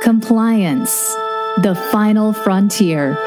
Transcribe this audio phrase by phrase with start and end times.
[0.00, 1.14] Compliance,
[1.58, 3.18] the final frontier.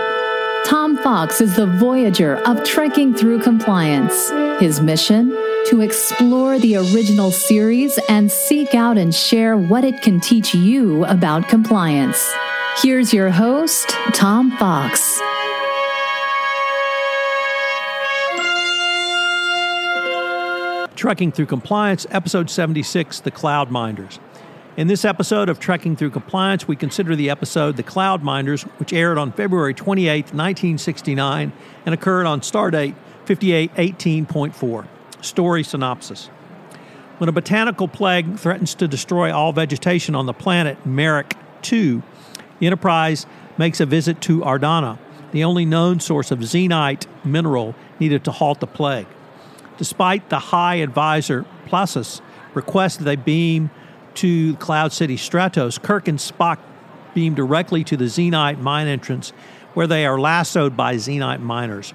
[0.66, 4.32] Tom Fox is the voyager of trekking through compliance.
[4.60, 5.30] His mission?
[5.68, 11.06] To explore the original series and seek out and share what it can teach you
[11.06, 12.34] about compliance.
[12.82, 15.22] Here's your host, Tom Fox.
[20.96, 24.20] Trekking Through Compliance, Episode 76 The Cloud Minders.
[24.76, 28.92] In this episode of Trekking Through Compliance, we consider the episode The Cloud Minders, which
[28.92, 31.54] aired on February 28, 1969,
[31.86, 32.96] and occurred on Stardate
[33.26, 34.88] 5818.4.
[35.22, 36.26] Story synopsis.
[37.20, 42.02] When a botanical plague threatens to destroy all vegetation on the planet Merak 2,
[42.58, 43.28] the Enterprise
[43.60, 44.98] makes a visit to Ardana,
[45.32, 49.06] the only known source of zenite mineral needed to halt the plague.
[49.78, 52.22] Despite the High Advisor Plasus
[52.56, 53.70] request that they beam
[54.16, 56.60] to Cloud City Stratos, Kirk and Spock
[57.14, 59.32] beam directly to the Zenite mine entrance
[59.74, 61.94] where they are lassoed by Zenite miners.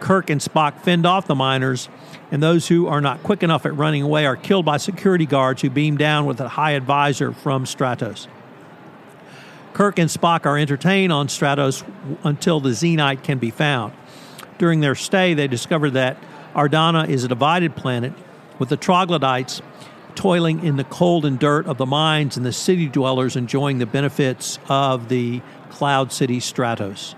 [0.00, 1.88] Kirk and Spock fend off the miners,
[2.30, 5.62] and those who are not quick enough at running away are killed by security guards
[5.62, 8.28] who beam down with a high advisor from Stratos.
[9.72, 11.84] Kirk and Spock are entertained on Stratos
[12.24, 13.92] until the Zenite can be found.
[14.58, 16.16] During their stay, they discover that
[16.54, 18.12] Ardana is a divided planet
[18.58, 19.62] with the troglodytes
[20.18, 23.86] toiling in the cold and dirt of the mines and the city dwellers enjoying the
[23.86, 27.14] benefits of the Cloud City Stratos.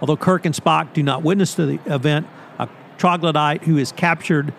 [0.00, 2.28] Although Kirk and Spock do not witness the event,
[2.60, 4.54] a troglodyte who is captured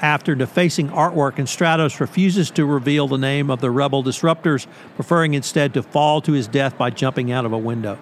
[0.00, 5.34] after defacing artwork in Stratos refuses to reveal the name of the rebel disruptors, preferring
[5.34, 7.98] instead to fall to his death by jumping out of a window.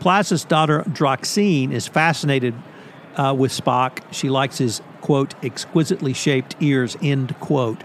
[0.00, 2.54] Plasus's daughter Droxine is fascinated
[3.14, 4.02] uh, with Spock.
[4.10, 7.84] She likes his, quote, exquisitely shaped ears, end quote.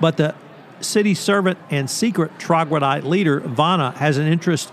[0.00, 0.34] But the
[0.80, 4.72] city servant and secret troglodyte leader, Vanna, has an interest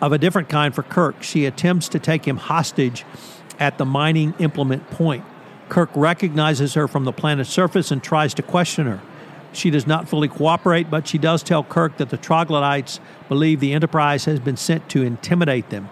[0.00, 1.22] of a different kind for Kirk.
[1.22, 3.04] She attempts to take him hostage
[3.58, 5.24] at the mining implement point.
[5.68, 9.00] Kirk recognizes her from the planet's surface and tries to question her.
[9.52, 13.72] She does not fully cooperate, but she does tell Kirk that the troglodytes believe the
[13.72, 15.88] Enterprise has been sent to intimidate them.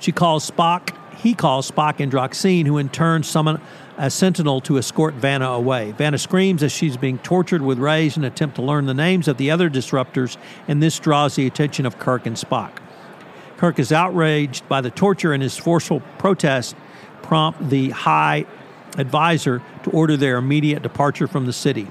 [0.00, 3.60] She calls Spock, he calls Spock and Droxine, who in turn summon
[3.96, 5.92] a sentinel to escort Vanna away.
[5.92, 9.36] Vanna screams as she's being tortured with rage and attempt to learn the names of
[9.36, 10.36] the other disruptors,
[10.68, 12.70] and this draws the attention of Kirk and Spock.
[13.56, 16.76] Kirk is outraged by the torture, and his forceful protest
[17.22, 18.46] prompt the High
[18.96, 21.88] Advisor to order their immediate departure from the city.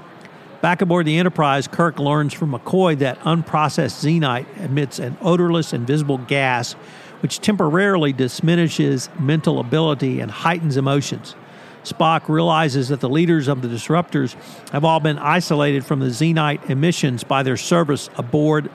[0.60, 6.18] Back aboard the Enterprise, Kirk learns from McCoy that unprocessed zenite emits an odorless, invisible
[6.18, 6.74] gas
[7.20, 11.34] which temporarily diminishes mental ability and heightens emotions.
[11.84, 14.34] Spock realizes that the leaders of the disruptors
[14.70, 18.70] have all been isolated from the zenite emissions by their service aboard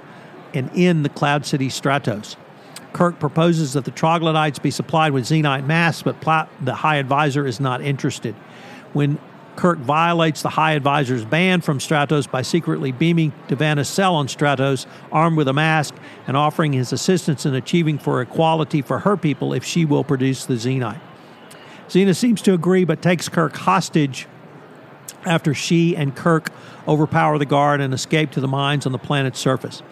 [0.54, 2.36] and in the Cloud City Stratos.
[2.94, 6.22] Kirk proposes that the troglodytes be supplied with zenite masks, but
[6.62, 8.36] the High Advisor is not interested.
[8.94, 9.18] When
[9.56, 14.86] Kirk violates the High Advisor's ban from Stratos by secretly beaming to cell on Stratos,
[15.12, 15.96] armed with a mask,
[16.28, 20.46] and offering his assistance in achieving for equality for her people if she will produce
[20.46, 21.00] the zenite.
[21.88, 24.28] Xena seems to agree but takes Kirk hostage
[25.26, 26.50] after she and Kirk
[26.88, 29.84] overpower the guard and escape to the mines on the planet's surface.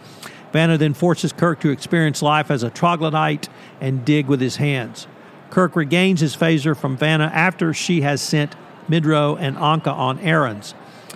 [0.51, 3.47] Vanna then forces Kirk to experience life as a troglodyte
[3.79, 5.07] and dig with his hands.
[5.49, 8.55] Kirk regains his phaser from Vanna after she has sent
[8.91, 10.73] Midro and Anka on errands.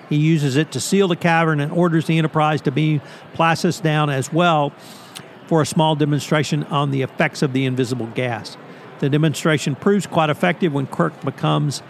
[0.10, 3.02] He uses it to seal the cavern and orders the Enterprise to beam
[3.34, 4.72] Plasus down as well
[5.48, 8.58] for a small demonstration on the effects of the invisible gas.
[9.00, 11.82] The demonstration proves quite effective when Kirk becomes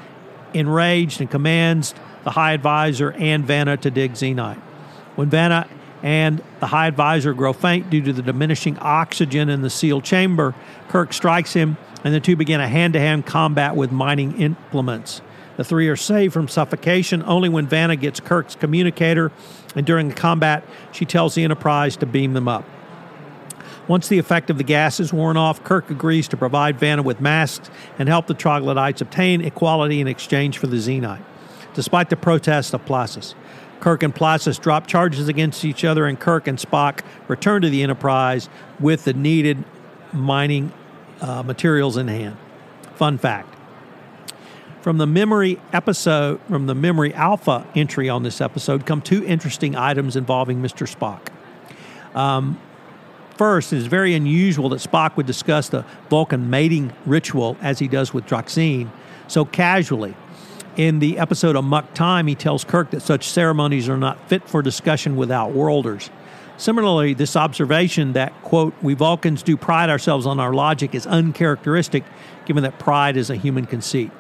[0.54, 4.58] enraged and commands the High Advisor and Vanna to dig Zenite.
[5.16, 5.68] When Vanna
[6.02, 10.56] and the High Advisor grow faint due to the diminishing oxygen in the sealed chamber,
[10.88, 15.22] Kirk strikes him, and the two begin a hand to hand combat with mining implements.
[15.58, 19.32] The three are saved from suffocation only when Vanna gets Kirk's communicator,
[19.76, 22.66] and during the combat, she tells the Enterprise to beam them up.
[23.88, 27.22] Once the effect of the gas is worn off, Kirk agrees to provide Vanna with
[27.22, 27.70] masks
[28.00, 31.22] and help the troglodytes obtain equality in exchange for the zenite,
[31.74, 33.36] despite the protests of Plasus.
[33.80, 37.84] Kirk and Plasus drop charges against each other, and Kirk and Spock return to the
[37.84, 38.50] Enterprise
[38.80, 39.64] with the needed
[40.12, 40.72] mining
[41.22, 42.38] uh, materials in hand.
[42.96, 43.55] Fun fact
[44.86, 49.76] from the memory episode, from the memory alpha entry on this episode, come two interesting
[49.76, 50.86] items involving Mr.
[50.88, 51.34] Spock.
[52.16, 52.62] Um,
[53.36, 57.88] First, it is very unusual that Spock would discuss the Vulcan mating ritual as he
[57.88, 58.92] does with Droxine
[59.28, 60.14] so casually.
[60.78, 64.62] In the episode Amok Time, he tells Kirk that such ceremonies are not fit for
[64.62, 66.12] discussion with outworlders.
[66.58, 72.04] Similarly, this observation that, quote, we Vulcans do pride ourselves on our logic is uncharacteristic,
[72.46, 74.12] given that pride is a human conceit.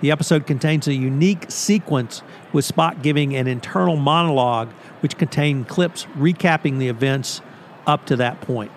[0.00, 2.22] The episode contains a unique sequence
[2.52, 7.40] with Spock giving an internal monologue, which contained clips recapping the events
[7.86, 8.70] up to that point.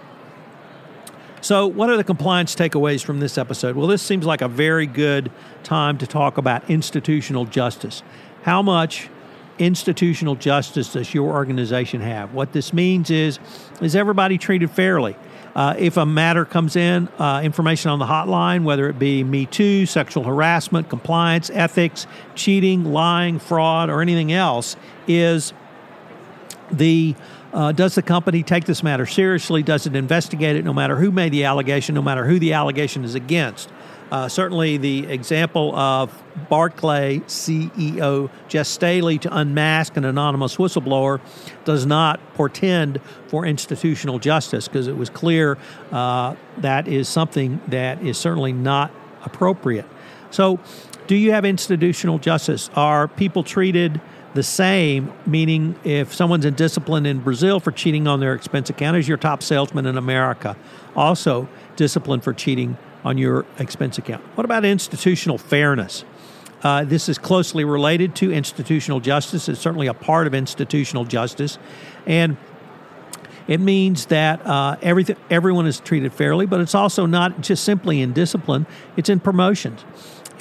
[1.42, 3.76] So, what are the compliance takeaways from this episode?
[3.76, 5.32] Well, this seems like a very good
[5.64, 8.04] time to talk about institutional justice.
[8.44, 9.10] How much
[9.58, 12.34] institutional justice does your organization have?
[12.34, 13.40] What this means is,
[13.82, 15.16] is everybody treated fairly?
[15.56, 19.46] Uh, if a matter comes in, uh, information on the hotline, whether it be Me
[19.46, 24.78] Too, sexual harassment, compliance, ethics, cheating, lying, fraud, or anything else,
[25.08, 25.54] is
[26.72, 27.16] the
[27.54, 29.62] uh, does the company take this matter seriously?
[29.62, 33.04] Does it investigate it no matter who made the allegation, no matter who the allegation
[33.04, 33.70] is against?
[34.12, 41.22] Uh, certainly, the example of Barclay CEO Jes Staley to unmask an anonymous whistleblower
[41.64, 45.58] does not portend for institutional justice because it was clear
[45.94, 48.92] uh, that is something that is certainly not
[49.24, 49.88] appropriate.
[50.30, 50.60] So,
[51.08, 52.70] do you have institutional justice?
[52.76, 54.02] Are people treated
[54.34, 58.98] the same, meaning if someone's in discipline in Brazil for cheating on their expense account
[58.98, 60.56] as your top salesman in America,
[60.96, 64.24] also disciplined for cheating on your expense account.
[64.36, 66.06] What about institutional fairness?
[66.64, 69.50] Uh, this is closely related to institutional justice.
[69.50, 71.58] It's certainly a part of institutional justice.
[72.06, 72.38] And
[73.48, 78.02] it means that uh, everything, everyone is treated fairly, but it's also not just simply
[78.02, 79.84] in discipline, it's in promotions.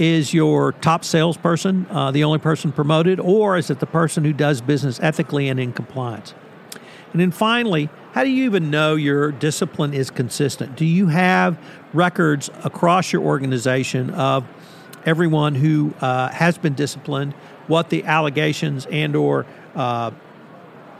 [0.00, 4.32] Is your top salesperson uh, the only person promoted, or is it the person who
[4.32, 6.32] does business ethically and in compliance?
[7.12, 10.74] And then finally, how do you even know your discipline is consistent?
[10.74, 11.58] Do you have
[11.92, 14.48] records across your organization of
[15.04, 17.34] everyone who uh, has been disciplined,
[17.66, 19.44] what the allegations and or
[19.74, 20.12] uh,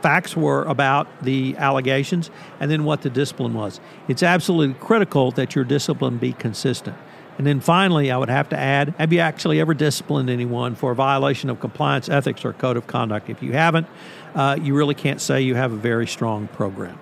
[0.03, 3.79] facts were about the allegations, and then what the discipline was?
[4.07, 6.97] It's absolutely critical that your discipline be consistent.
[7.41, 10.91] And then finally, I would have to add have you actually ever disciplined anyone for
[10.91, 13.31] a violation of compliance ethics or code of conduct?
[13.31, 13.87] If you haven't,
[14.35, 16.99] uh, you really can't say you have a very strong program.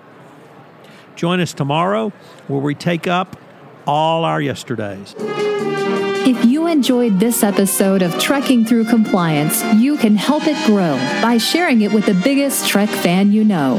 [1.14, 2.08] Join us tomorrow
[2.48, 3.36] where we take up
[3.86, 5.14] all our yesterdays.
[5.18, 11.36] If you enjoyed this episode of Trekking Through Compliance, you can help it grow by
[11.36, 13.78] sharing it with the biggest Trek fan you know.